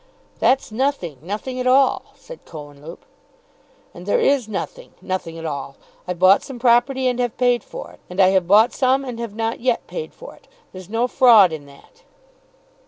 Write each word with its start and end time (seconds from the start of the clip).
"That's 0.39 0.71
nothing; 0.71 1.19
nothing 1.21 1.59
at 1.59 1.67
all," 1.67 2.15
said 2.15 2.43
Cohenlupe. 2.43 3.05
"And 3.93 4.07
there 4.07 4.19
is 4.19 4.47
nothing; 4.49 4.93
nothing 4.99 5.37
at 5.37 5.45
all! 5.45 5.75
I've 6.07 6.17
bought 6.17 6.41
some 6.41 6.57
property 6.57 7.07
and 7.07 7.19
have 7.19 7.37
paid 7.37 7.63
for 7.63 7.91
it; 7.91 7.99
and 8.09 8.19
I 8.19 8.29
have 8.29 8.47
bought 8.47 8.73
some, 8.73 9.05
and 9.05 9.19
have 9.19 9.35
not 9.35 9.59
yet 9.59 9.85
paid 9.85 10.15
for 10.15 10.33
it. 10.33 10.47
There's 10.71 10.89
no 10.89 11.07
fraud 11.07 11.53
in 11.53 11.67
that." 11.67 12.01